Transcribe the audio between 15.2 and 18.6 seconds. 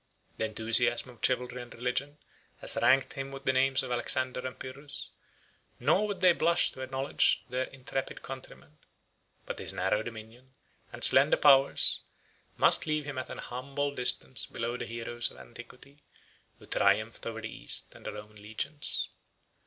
of antiquity, who triumphed over the East and the Roman